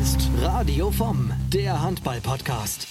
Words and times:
ist 0.00 0.30
Radio 0.40 0.90
vom, 0.90 1.30
der 1.52 1.82
Handball-Podcast. 1.82 2.86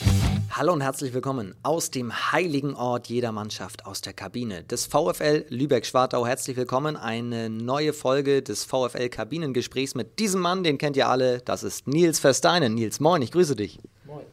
Hallo 0.51 0.73
und 0.73 0.81
herzlich 0.81 1.11
willkommen 1.11 1.55
aus 1.63 1.89
dem 1.89 2.13
heiligen 2.31 2.75
Ort 2.75 3.07
jeder 3.07 3.31
Mannschaft 3.31 3.87
aus 3.87 4.01
der 4.01 4.13
Kabine 4.13 4.63
des 4.63 4.85
VfL 4.85 5.43
Lübeck-Schwartau. 5.49 6.27
Herzlich 6.27 6.55
willkommen, 6.55 6.95
eine 6.95 7.49
neue 7.49 7.93
Folge 7.93 8.43
des 8.43 8.63
VfL-Kabinengesprächs 8.65 9.95
mit 9.95 10.19
diesem 10.19 10.41
Mann, 10.41 10.63
den 10.63 10.77
kennt 10.77 10.95
ihr 10.97 11.07
alle, 11.07 11.39
das 11.39 11.63
ist 11.63 11.87
Nils 11.87 12.19
Versteinen. 12.19 12.75
Nils, 12.75 12.99
moin, 12.99 13.23
ich 13.23 13.31
grüße 13.31 13.55
dich. 13.55 13.79
Moin. 14.05 14.25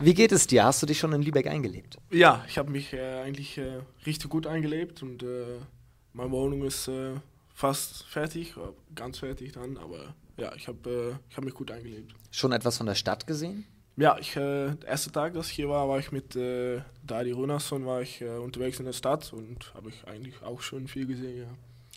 Wie 0.00 0.14
geht 0.14 0.32
es 0.32 0.48
dir? 0.48 0.64
Hast 0.64 0.82
du 0.82 0.86
dich 0.86 0.98
schon 0.98 1.12
in 1.12 1.22
Lübeck 1.22 1.46
eingelebt? 1.46 1.98
Ja, 2.10 2.44
ich 2.48 2.58
habe 2.58 2.72
mich 2.72 2.94
äh, 2.94 3.20
eigentlich 3.20 3.58
äh, 3.58 3.78
richtig 4.06 4.28
gut 4.28 4.48
eingelebt 4.48 5.04
und 5.04 5.22
äh, 5.22 5.44
meine 6.14 6.32
Wohnung 6.32 6.64
ist 6.64 6.88
äh, 6.88 7.12
fast 7.54 8.02
fertig, 8.06 8.54
ganz 8.96 9.18
fertig 9.18 9.52
dann, 9.52 9.76
aber 9.76 10.16
ja, 10.38 10.52
ich 10.54 10.68
habe 10.68 11.18
äh, 11.30 11.34
hab 11.34 11.44
mich 11.44 11.54
gut 11.54 11.70
eingelebt. 11.70 12.14
Schon 12.30 12.52
etwas 12.52 12.78
von 12.78 12.86
der 12.86 12.94
Stadt 12.94 13.26
gesehen? 13.26 13.64
Ja, 13.96 14.16
ich, 14.18 14.36
äh, 14.36 14.74
der 14.76 14.88
erste 14.88 15.10
Tag, 15.10 15.34
dass 15.34 15.48
ich 15.50 15.56
hier 15.56 15.68
war, 15.68 15.88
war 15.88 15.98
ich 15.98 16.12
mit 16.12 16.36
äh, 16.36 16.80
Dadi 17.04 17.32
Runasson 17.32 17.84
war 17.84 18.00
ich 18.00 18.20
äh, 18.20 18.28
unterwegs 18.38 18.78
in 18.78 18.86
der 18.86 18.92
Stadt 18.92 19.32
und 19.32 19.74
habe 19.74 19.88
ich 19.88 20.06
eigentlich 20.06 20.40
auch 20.42 20.60
schon 20.60 20.86
viel 20.86 21.06
gesehen, 21.06 21.38
ja. 21.42 21.48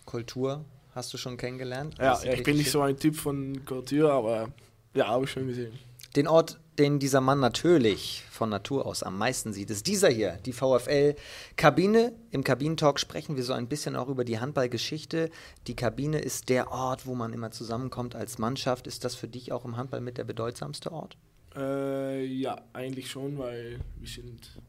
Kultur 0.06 0.66
hast 0.96 1.14
du 1.14 1.18
schon 1.18 1.38
kennengelernt? 1.38 1.96
Ja, 2.00 2.22
ja 2.24 2.34
ich 2.34 2.44
bin 2.44 2.58
nicht 2.58 2.72
so 2.72 2.82
ein 2.82 2.98
Typ 2.98 3.16
von 3.16 3.64
Kultur, 3.66 4.12
aber 4.12 4.50
ja, 4.94 5.08
habe 5.08 5.26
ich 5.26 5.32
schon 5.32 5.48
gesehen. 5.48 5.74
Den 6.18 6.28
Ort, 6.28 6.60
den 6.78 7.00
dieser 7.00 7.22
Mann 7.22 7.40
natürlich 7.40 8.26
von 8.30 8.50
Natur 8.50 8.86
aus 8.86 9.02
am 9.02 9.18
meisten 9.18 9.54
sieht, 9.54 9.70
ist 9.70 9.88
dieser 9.88 10.10
hier, 10.10 10.38
die 10.46 10.52
VfL-Kabine. 10.52 12.12
Im 12.32 12.44
Kabinentalk 12.44 13.00
sprechen 13.00 13.38
wir 13.38 13.44
so 13.44 13.54
ein 13.54 13.70
bisschen 13.70 13.96
auch 13.96 14.10
über 14.10 14.26
die 14.26 14.40
Handballgeschichte. 14.40 15.30
Die 15.68 15.76
Kabine 15.76 16.20
ist 16.20 16.50
der 16.50 16.70
Ort, 16.70 17.06
wo 17.06 17.16
man 17.16 17.32
immer 17.32 17.52
zusammenkommt 17.52 18.14
als 18.14 18.40
Mannschaft. 18.40 18.88
Ist 18.88 19.06
das 19.06 19.16
für 19.16 19.30
dich 19.30 19.54
auch 19.54 19.64
im 19.64 19.78
Handball 19.78 20.02
mit 20.02 20.18
der 20.18 20.26
bedeutsamste 20.26 20.92
Ort? 20.92 21.16
Äh, 21.56 22.26
ja, 22.26 22.62
eigentlich 22.74 23.10
schon, 23.10 23.38
weil 23.38 23.80
wir 23.98 24.08
sind, 24.10 24.60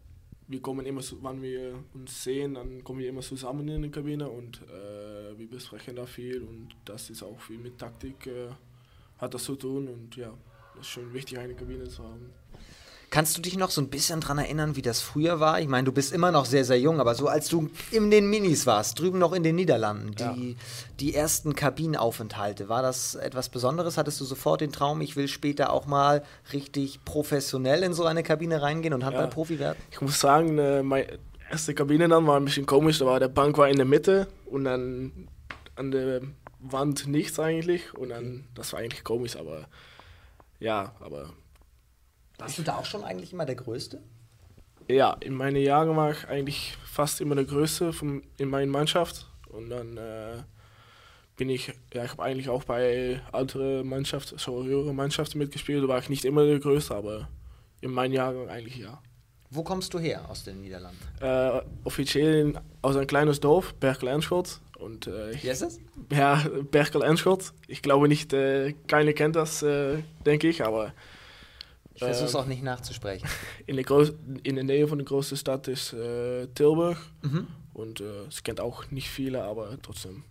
wir 0.47 0.63
kommen 0.63 0.87
immer, 0.87 1.01
wann 1.23 1.43
wir 1.43 1.75
uns 1.93 2.23
sehen, 2.23 2.55
dann 2.55 2.85
kommen 2.85 3.01
wir 3.01 3.09
immer 3.09 3.21
zusammen 3.21 3.67
in 3.67 3.83
die 3.83 3.91
Kabine 3.91 4.29
und 4.29 4.63
äh, 4.63 5.37
wir 5.37 5.49
besprechen 5.51 5.97
da 5.97 6.07
viel 6.07 6.43
und 6.43 6.69
das 6.85 7.11
ist 7.11 7.25
auch 7.25 7.41
viel 7.41 7.59
mit 7.59 7.79
Taktik, 7.79 8.29
äh, 8.29 8.49
hat 9.19 9.35
das 9.35 9.43
zu 9.45 9.57
tun 9.57 9.89
und 9.89 10.15
ja 10.17 10.33
ist 10.81 10.89
schon 10.89 11.13
wichtig, 11.13 11.39
eine 11.39 11.55
Kabine 11.55 11.89
zu 11.89 12.03
haben. 12.03 12.33
Kannst 13.13 13.37
du 13.37 13.43
dich 13.43 13.59
noch 13.59 13.71
so 13.71 13.83
ein 13.83 13.91
bisschen 13.91 14.21
daran 14.21 14.39
erinnern, 14.39 14.75
wie 14.75 14.81
das 14.81 15.03
früher 15.03 15.39
war? 15.39 15.61
Ich 15.61 15.69
meine, 15.69 15.85
du 15.85 15.93
bist 15.93 16.15
immer 16.15 16.33
noch 16.33 16.47
sehr, 16.47 16.65
sehr 16.65 16.81
jung, 16.81 16.99
aber 16.99 17.15
so 17.15 17.29
als 17.29 17.47
du 17.49 17.69
in 17.91 18.11
den 18.11 18.31
Minis 18.31 18.67
warst, 18.67 18.99
drüben 18.99 19.19
noch 19.19 19.35
in 19.35 19.43
den 19.43 19.55
Niederlanden, 19.55 20.15
die, 20.15 20.23
ja. 20.53 20.57
die 20.99 21.15
ersten 21.15 21.55
Kabinenaufenthalte, 21.55 22.71
war 22.71 22.81
das 22.81 23.15
etwas 23.15 23.51
Besonderes? 23.51 23.99
Hattest 23.99 24.19
du 24.23 24.25
sofort 24.25 24.63
den 24.63 24.73
Traum, 24.73 25.03
ich 25.03 25.15
will 25.15 25.29
später 25.29 25.75
auch 25.75 25.85
mal 25.85 26.25
richtig 26.55 27.05
professionell 27.05 27.83
in 27.83 27.93
so 27.93 28.07
eine 28.07 28.23
Kabine 28.23 28.63
reingehen 28.63 28.95
und 28.95 29.05
Handballprofi 29.05 29.55
ja. 29.55 29.61
werden? 29.61 29.79
Ich 29.91 30.01
muss 30.01 30.19
sagen, 30.19 30.57
äh, 30.57 30.83
meine 30.83 31.19
erste 31.51 31.75
Kabine 31.75 32.09
dann 32.09 32.27
war 32.27 32.39
ein 32.39 32.47
bisschen 32.47 32.65
komisch, 32.65 32.99
da 32.99 33.05
war 33.05 33.21
der 33.21 33.29
Bank 33.29 33.59
war 33.59 33.69
in 33.69 33.77
der 33.77 33.85
Mitte 33.85 34.27
und 34.47 34.65
dann 34.65 35.29
an 35.77 35.91
der 35.91 36.23
Wand 36.61 37.07
nichts 37.09 37.39
eigentlich 37.39 37.93
und 37.93 38.09
dann, 38.09 38.45
das 38.55 38.73
war 38.73 38.81
eigentlich 38.81 39.05
komisch, 39.05 39.37
aber 39.37 39.67
ja, 40.63 40.95
aber. 41.01 41.31
Warst 42.39 42.59
du 42.59 42.63
da 42.63 42.77
auch 42.77 42.85
schon 42.85 43.05
eigentlich 43.05 43.33
immer 43.33 43.45
der 43.45 43.57
Größte? 43.57 44.01
Ja, 44.89 45.17
in 45.21 45.35
meinen 45.35 45.63
Jahren 45.63 45.97
war 45.97 46.11
ich 46.11 46.27
eigentlich 46.29 46.77
fast 46.85 47.21
immer 47.21 47.35
der 47.35 47.45
Größte 47.45 47.93
von, 47.93 48.23
in 48.39 48.49
meiner 48.49 48.71
Mannschaft. 48.71 49.27
Und 49.49 49.71
dann 49.71 49.97
äh, 49.97 50.43
bin 51.37 51.49
ich, 51.49 51.73
ja, 51.93 52.05
ich 52.05 52.11
habe 52.11 52.23
eigentlich 52.23 52.49
auch 52.49 52.65
bei 52.65 53.21
älteren 53.33 53.87
Mannschaften, 53.87 54.39
so 54.39 54.65
höhere 54.65 54.95
Mannschaften 54.95 55.39
mitgespielt. 55.39 55.85
Da 55.85 55.89
war 55.89 55.99
ich 55.99 56.09
nicht 56.09 56.25
immer 56.25 56.45
der 56.45 56.59
Größte, 56.59 56.95
aber 56.95 57.29
in 57.81 57.91
meinen 57.91 58.15
Jahren 58.15 58.49
eigentlich 58.49 58.77
ja. 58.77 59.01
Wo 59.51 59.63
kommst 59.63 59.93
du 59.93 59.99
her 59.99 60.29
aus 60.31 60.45
den 60.45 60.63
Niederlanden? 60.63 60.99
Äh, 61.21 61.61
offiziell 61.85 62.55
aus 62.81 62.97
einem 62.97 63.07
kleines 63.07 63.39
Dorf, 63.41 63.75
Berkel-Enschot. 63.75 64.61
Und, 64.83 65.07
äh, 65.07 65.43
Wie 65.43 65.49
heißt 65.49 65.63
das? 65.63 65.79
Ja, 66.11 66.45
Berkel 66.71 67.03
Enschot. 67.03 67.53
Ich 67.69 67.83
glaube 67.83 68.09
nicht, 68.09 68.33
äh, 68.33 68.75
keiner 68.89 69.13
kennt 69.13 69.37
das, 69.37 69.63
äh, 69.63 70.03
denke 70.27 70.49
ich, 70.49 70.65
aber. 70.65 70.93
Ich 71.95 72.03
versuche 72.03 72.27
es 72.27 72.35
ähm, 72.35 72.41
auch 72.41 72.47
nicht 72.47 72.63
nachzusprechen. 72.63 73.29
In 73.67 73.77
der, 73.77 73.85
Groß 73.85 74.13
in 74.43 74.57
der 74.57 74.65
Nähe 74.65 74.89
von 74.89 74.99
der 74.99 75.05
großen 75.05 75.37
Stadt 75.37 75.69
ist 75.69 75.93
äh, 75.93 76.47
Tilburg. 76.49 76.97
Mhm. 77.23 77.47
Und 77.75 78.01
äh, 78.01 78.25
es 78.29 78.43
kennt 78.43 78.61
auch 78.61 78.91
nicht 78.91 79.09
viele, 79.09 79.45
aber 79.45 79.79
trotzdem. 79.81 80.25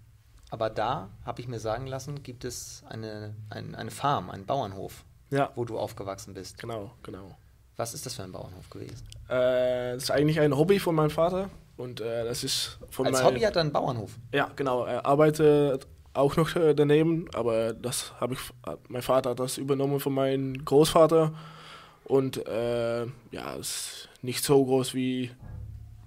Aber 0.49 0.69
da, 0.69 1.09
habe 1.25 1.41
ich 1.41 1.47
mir 1.47 1.59
sagen 1.59 1.87
lassen, 1.87 2.23
gibt 2.23 2.43
es 2.43 2.83
eine, 2.89 3.35
ein, 3.49 3.73
eine 3.73 3.89
Farm, 3.89 4.29
einen 4.29 4.45
Bauernhof, 4.45 5.05
ja. 5.29 5.49
wo 5.55 5.63
du 5.63 5.79
aufgewachsen 5.79 6.33
bist. 6.33 6.57
Genau, 6.57 6.91
genau. 7.03 7.37
Was 7.77 7.93
ist 7.93 8.05
das 8.05 8.15
für 8.15 8.23
ein 8.23 8.31
Bauernhof 8.31 8.69
gewesen? 8.69 9.07
Äh, 9.29 9.93
das 9.93 10.03
ist 10.03 10.11
eigentlich 10.11 10.39
ein 10.39 10.55
Hobby 10.55 10.77
von 10.77 10.93
meinem 10.93 11.09
Vater. 11.09 11.49
Und 11.81 11.99
äh, 11.99 12.25
das 12.25 12.43
ist 12.43 12.77
von 12.91 13.07
Als 13.07 13.23
Hobby 13.23 13.39
hat 13.39 13.55
er 13.55 13.61
einen 13.61 13.71
Bauernhof? 13.71 14.11
Ja, 14.31 14.51
genau. 14.55 14.85
Er 14.85 15.03
arbeitet 15.03 15.87
auch 16.13 16.35
noch 16.35 16.55
äh, 16.55 16.75
daneben, 16.75 17.27
aber 17.33 17.73
das 17.73 18.13
habe 18.21 18.35
ich, 18.35 18.39
mein 18.87 19.01
Vater 19.01 19.31
hat 19.31 19.39
das 19.39 19.57
übernommen 19.57 19.99
von 19.99 20.13
meinem 20.13 20.63
Großvater. 20.63 21.33
Und 22.03 22.45
äh, 22.45 23.05
ja, 23.31 23.53
ist 23.59 24.09
nicht 24.21 24.43
so 24.43 24.63
groß 24.63 24.93
wie, 24.93 25.31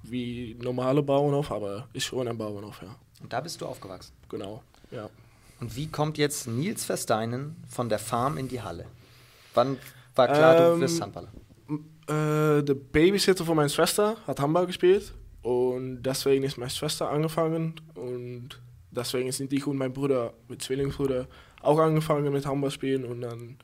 wie 0.05 0.57
normale 0.63 1.03
Bauernhof, 1.03 1.51
aber 1.51 1.89
ist 1.93 2.05
schon 2.05 2.29
ein 2.29 2.39
Bauernhof, 2.39 2.81
ja. 2.81 2.95
Und 3.21 3.33
da 3.33 3.41
bist 3.41 3.61
du 3.61 3.67
aufgewachsen? 3.67 4.13
Genau, 4.29 4.63
ja. 4.93 5.11
Und 5.59 5.75
wie 5.75 5.89
kommt 5.89 6.19
jetzt 6.19 6.47
Nils 6.47 6.85
Versteinen 6.85 7.57
von 7.69 7.89
der 7.89 7.99
Farm 7.99 8.39
in 8.39 8.47
die 8.47 8.63
Halle? 8.63 8.87
Wann 9.55 9.79
war 10.15 10.29
klar, 10.29 10.57
ähm, 10.57 10.75
du 10.75 10.81
wirst 10.83 11.03
Handballer? 11.03 11.33
Äh, 12.07 12.63
der 12.63 12.75
Babysitter 12.75 13.45
von 13.45 13.57
meiner 13.57 13.69
Schwester 13.69 14.17
hat 14.25 14.39
Handball 14.39 14.67
gespielt 14.67 15.13
und 15.45 16.03
deswegen 16.03 16.43
ist 16.45 16.57
meine 16.57 16.71
Schwester 16.71 17.11
angefangen 17.11 17.75
und 17.95 18.59
deswegen 18.91 19.31
sind 19.31 19.53
ich 19.53 19.67
und 19.67 19.77
mein 19.77 19.93
Bruder, 19.93 20.33
mein 20.49 20.59
Zwillingsbruder, 20.59 21.29
auch 21.61 21.79
angefangen 21.79 22.33
mit 22.33 22.47
Handball 22.47 22.71
spielen. 22.71 23.05
Und 23.05 23.21
dann, 23.21 23.59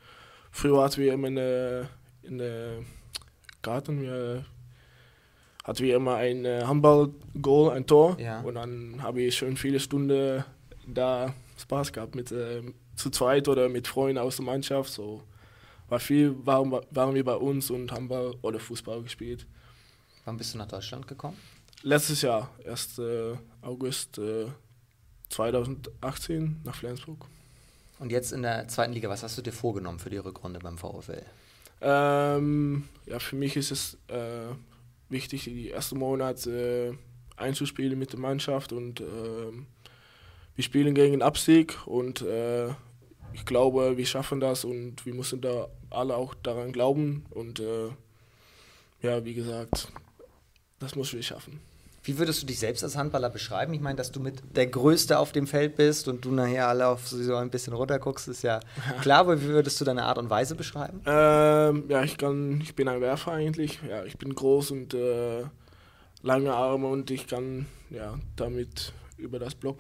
früher 0.51 0.85
hatten 0.85 1.01
wir 1.01 1.15
immer 1.15 1.29
in 1.29 1.37
der, 1.37 1.89
in 2.23 2.37
der 2.37 2.73
Garten, 3.63 4.03
wir, 4.03 4.45
hatten 5.65 5.83
wir 5.83 5.97
immer 5.97 6.17
ein 6.17 6.45
äh, 6.45 6.65
Handball-Goal, 6.65 7.73
ein 7.73 7.87
Tor. 7.87 8.21
Ja. 8.21 8.43
Und 8.43 8.57
dann 8.57 9.03
habe 9.03 9.23
ich 9.23 9.39
schon 9.39 9.57
viele 9.57 9.81
Stunden 9.81 10.45
da 10.87 11.33
Spaß 11.57 11.95
gehabt 11.95 12.15
mit 12.15 12.31
äh, 12.31 12.61
zu 12.95 13.09
zweit 13.09 13.49
oder 13.49 13.71
mit 13.71 13.89
Freunden 13.89 14.19
aus 14.19 14.37
der 14.37 14.45
Mannschaft. 14.45 14.93
So 14.93 15.23
war 15.89 15.99
viel, 15.99 16.37
waren, 16.45 16.71
waren 16.91 17.15
wir 17.15 17.25
bei 17.25 17.37
uns 17.37 17.71
und 17.71 17.91
haben 17.91 18.07
Ball 18.09 18.35
oder 18.43 18.61
Fußball 18.61 19.03
gespielt. 19.03 19.47
Wann 20.27 20.37
bist 20.37 20.53
du 20.53 20.59
nach 20.59 20.69
Deutschland 20.69 21.09
gekommen? 21.09 21.39
Letztes 21.83 22.21
Jahr, 22.21 22.51
erst 22.63 22.99
äh, 22.99 23.37
August 23.63 24.19
äh, 24.19 24.47
2018 25.31 26.61
nach 26.65 26.75
Flensburg. 26.75 27.25
Und 27.99 28.13
jetzt 28.13 28.33
in 28.33 28.43
der 28.43 28.69
zweiten 28.69 28.93
Liga, 28.93 29.09
was 29.09 29.23
hast 29.23 29.39
du 29.39 29.43
dir 29.43 29.53
vorgenommen 29.53 29.99
für 29.99 30.11
die 30.11 30.19
Rückrunde 30.19 30.59
beim 30.59 30.77
VfL? 30.77 31.23
Ähm, 31.81 32.89
ja, 33.07 33.19
für 33.19 33.37
mich 33.37 33.57
ist 33.57 33.71
es 33.71 33.95
äh, 34.09 34.55
wichtig, 35.09 35.45
die 35.45 35.71
ersten 35.71 35.99
Monate 35.99 36.97
äh, 37.39 37.43
einzuspielen 37.43 37.99
mit 37.99 38.13
der 38.13 38.21
Mannschaft 38.21 38.73
und 38.75 39.01
ähm, 39.01 39.67
wir 40.57 40.65
spielen 40.65 40.95
gegen 40.95 41.13
den 41.13 41.23
Abstieg 41.23 41.87
und 41.87 42.21
äh, 42.21 42.69
ich 43.33 43.47
glaube, 43.47 43.97
wir 43.97 44.07
schaffen 44.07 44.41
das 44.41 44.65
und 44.65 45.07
wir 45.07 45.15
müssen 45.15 45.41
da 45.41 45.69
alle 45.89 46.17
auch 46.17 46.35
daran 46.35 46.73
glauben 46.73 47.25
und 47.31 47.61
äh, 47.61 47.89
ja, 49.01 49.25
wie 49.25 49.35
gesagt, 49.35 49.89
das 50.81 50.97
müssen 50.97 51.17
wir 51.17 51.23
schaffen. 51.23 51.61
Wie 52.03 52.19
würdest 52.19 52.43
du 52.43 52.47
dich 52.47 52.59
selbst 52.59 52.83
als 52.83 52.97
Handballer 52.97 53.29
beschreiben? 53.29 53.75
Ich 53.75 53.81
meine, 53.81 53.97
dass 53.97 54.11
du 54.11 54.21
mit 54.21 54.43
der 54.57 54.67
Größte 54.67 55.19
auf 55.19 55.33
dem 55.33 55.47
Feld 55.47 55.77
bist 55.77 56.09
und 56.09 56.25
du 56.25 56.31
nachher 56.31 56.67
alle 56.67 56.89
auf 56.89 57.07
so 57.07 57.37
ein 57.37 57.51
bisschen 57.51 57.75
runterguckst, 57.75 58.27
ist 58.29 58.43
ja 58.43 58.61
klar. 59.03 59.21
Aber 59.21 59.41
wie 59.41 59.49
würdest 59.49 59.81
du 59.81 59.85
deine 59.85 60.05
Art 60.05 60.17
und 60.17 60.31
Weise 60.31 60.55
beschreiben? 60.55 61.03
Ähm, 61.05 61.85
ja, 61.89 62.03
ich 62.03 62.17
kann, 62.17 62.61
ich 62.63 62.75
bin 62.75 62.89
ein 62.89 63.03
Werfer 63.03 63.33
eigentlich. 63.33 63.81
Ja, 63.87 64.05
ich 64.05 64.17
bin 64.17 64.35
groß 64.35 64.71
und 64.71 64.95
äh, 64.95 65.45
lange 66.23 66.55
Arme 66.55 66.87
und 66.87 67.11
ich 67.11 67.27
kann 67.27 67.67
ja 67.91 68.19
damit 68.35 68.95
über 69.19 69.39
das 69.39 69.55
Block 69.55 69.79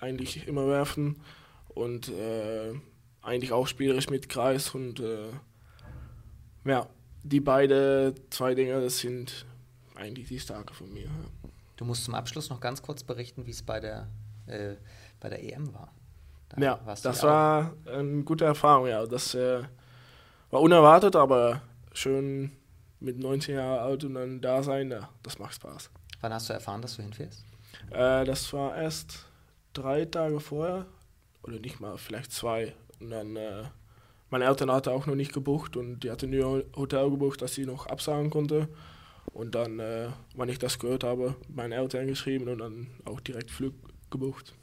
eigentlich 0.00 0.48
immer 0.48 0.66
werfen 0.66 1.20
und 1.68 2.08
äh, 2.08 2.72
eigentlich 3.22 3.52
auch 3.52 3.68
spielerisch 3.68 4.10
mit 4.10 4.28
Kreis 4.28 4.74
und 4.74 5.00
äh, 5.00 5.28
ja, 6.64 6.88
die 7.22 7.40
beiden 7.40 8.14
zwei 8.30 8.54
Dinge, 8.54 8.80
das 8.80 8.98
sind 8.98 9.46
eigentlich 10.02 10.28
die 10.28 10.40
Starke 10.40 10.74
von 10.74 10.92
mir. 10.92 11.04
Ja. 11.04 11.10
Du 11.76 11.84
musst 11.84 12.04
zum 12.04 12.14
Abschluss 12.14 12.50
noch 12.50 12.60
ganz 12.60 12.82
kurz 12.82 13.02
berichten, 13.02 13.46
wie 13.46 13.50
es 13.50 13.62
bei 13.62 13.80
der, 13.80 14.08
äh, 14.46 14.74
bei 15.20 15.28
der 15.28 15.42
EM 15.42 15.72
war. 15.72 15.92
Da 16.50 16.60
ja, 16.60 16.94
das 17.02 17.22
war 17.22 17.74
eine 17.86 18.22
gute 18.22 18.44
Erfahrung, 18.44 18.88
ja. 18.88 19.06
Das 19.06 19.34
äh, 19.34 19.62
war 20.50 20.60
unerwartet, 20.60 21.16
aber 21.16 21.62
schön 21.92 22.52
mit 23.00 23.18
19 23.18 23.54
Jahren 23.54 23.78
alt 23.80 24.04
und 24.04 24.14
dann 24.14 24.40
da 24.40 24.62
sein, 24.62 24.90
ja, 24.90 25.08
das 25.22 25.38
macht 25.38 25.54
Spaß. 25.54 25.90
Wann 26.20 26.32
hast 26.32 26.48
du 26.48 26.52
erfahren, 26.52 26.82
dass 26.82 26.96
du 26.96 27.02
hinfährst? 27.02 27.44
Äh, 27.90 28.24
das 28.24 28.52
war 28.52 28.76
erst 28.76 29.26
drei 29.72 30.04
Tage 30.04 30.40
vorher, 30.40 30.86
oder 31.42 31.58
nicht 31.58 31.80
mal, 31.80 31.96
vielleicht 31.98 32.32
zwei. 32.32 32.74
Und 33.00 33.10
dann 33.10 33.36
äh, 33.36 33.64
meine 34.30 34.44
Eltern 34.44 34.70
hatten 34.70 34.90
auch 34.90 35.06
noch 35.06 35.14
nicht 35.14 35.32
gebucht 35.32 35.76
und 35.76 36.00
die 36.00 36.10
hatten 36.10 36.30
nur 36.30 36.58
ein 36.58 36.64
Hotel 36.76 37.10
gebucht, 37.10 37.42
dass 37.42 37.54
sie 37.54 37.66
noch 37.66 37.86
absagen 37.86 38.30
konnte. 38.30 38.68
Und 39.32 39.54
dann, 39.54 39.78
äh, 39.78 40.08
wann 40.34 40.48
ich 40.48 40.58
das 40.58 40.78
gehört 40.78 41.04
habe, 41.04 41.36
meine 41.48 41.76
Eltern 41.76 42.06
geschrieben 42.06 42.48
und 42.48 42.58
dann 42.58 42.88
auch 43.04 43.20
direkt 43.20 43.50
Flug 43.50 43.74
gebucht. 44.10 44.54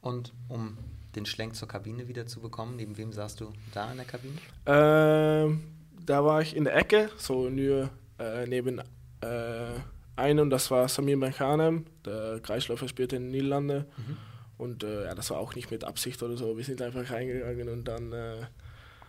Und 0.00 0.32
um 0.48 0.76
den 1.14 1.26
Schlenk 1.26 1.56
zur 1.56 1.68
Kabine 1.68 2.06
wieder 2.08 2.26
zu 2.26 2.40
bekommen, 2.40 2.76
neben 2.76 2.96
wem 2.96 3.12
saßt 3.12 3.40
du 3.40 3.52
da 3.72 3.90
in 3.90 3.96
der 3.96 4.06
Kabine? 4.06 4.36
Ähm, 4.66 5.62
da 6.04 6.24
war 6.24 6.42
ich 6.42 6.54
in 6.54 6.64
der 6.64 6.76
Ecke, 6.76 7.10
so 7.16 7.48
nur 7.48 7.90
äh, 8.18 8.46
neben 8.46 8.80
äh, 9.20 9.72
einem, 10.16 10.50
das 10.50 10.70
war 10.70 10.88
Samir 10.88 11.18
Benchanem, 11.18 11.86
der 12.04 12.40
Kreisläufer 12.40 12.88
spielte 12.88 13.16
in 13.16 13.24
den 13.24 13.30
Niederlanden. 13.32 13.86
Mhm. 13.96 14.16
Und 14.58 14.84
äh, 14.84 15.06
ja, 15.06 15.14
das 15.14 15.30
war 15.30 15.38
auch 15.38 15.54
nicht 15.54 15.70
mit 15.70 15.84
Absicht 15.84 16.22
oder 16.22 16.36
so. 16.36 16.56
Wir 16.56 16.64
sind 16.64 16.82
einfach 16.82 17.10
reingegangen 17.10 17.68
und 17.70 17.84
dann 17.84 18.12
äh, 18.12 18.42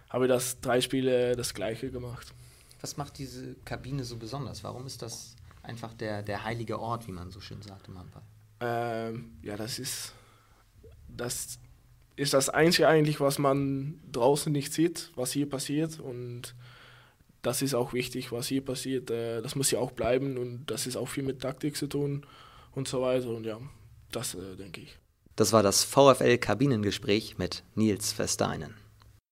habe 0.10 0.25
ich 0.25 0.30
das 0.30 0.62
drei 0.62 0.80
Spiele 0.80 1.36
das 1.36 1.54
gleiche 1.54 1.92
gemacht. 1.92 2.34
Was 2.81 2.98
macht 2.98 3.18
diese 3.18 3.56
Kabine 3.66 4.04
so 4.04 4.18
besonders? 4.18 4.63
Warum 4.63 4.86
ist 4.88 5.01
das 5.01 5.36
einfach 5.63 5.94
der, 5.94 6.24
der 6.24 6.44
heilige 6.44 6.80
Ort, 6.80 7.07
wie 7.07 7.12
man 7.12 7.31
so 7.31 7.39
schön 7.39 7.62
sagt 7.62 7.88
im 7.88 7.98
Handball? 7.98 8.24
Ähm, 8.60 9.38
ja, 9.44 9.56
das 9.56 9.80
ist, 9.80 10.13
das 11.07 11.60
ist 12.16 12.33
das 12.33 12.50
Einzige 12.50 12.88
eigentlich, 12.88 13.19
was 13.19 13.39
man 13.39 14.00
draußen 14.12 14.51
nicht 14.51 14.74
sieht, 14.74 15.12
was 15.16 15.31
hier 15.31 15.50
passiert. 15.50 16.00
Und 16.00 16.56
das 17.42 17.62
ist 17.62 17.74
auch 17.74 17.94
wichtig, 17.94 18.31
was 18.31 18.48
hier 18.48 18.63
passiert. 18.63 19.10
Äh, 19.10 19.42
das 19.42 19.56
muss 19.56 19.72
ja 19.72 19.80
auch 19.80 19.92
bleiben 19.92 20.38
und 20.38 20.66
das 20.66 20.88
ist 20.88 20.98
auch 20.98 21.07
viel 21.07 21.24
mit 21.24 21.42
Taktik 21.42 21.75
zu 21.75 21.88
tun 21.88 22.25
und 22.74 22.88
so 22.88 23.01
weiter. 23.01 23.30
Und 23.30 23.45
ja, 23.45 23.60
das 24.12 24.36
äh, 24.36 24.56
denke 24.56 24.81
ich. 24.81 24.98
Das 25.36 25.54
war 25.54 25.63
das 25.63 25.84
VfL-Kabinengespräch 25.84 27.38
mit 27.38 27.63
Nils 27.75 28.12
Versteinen. 28.12 28.75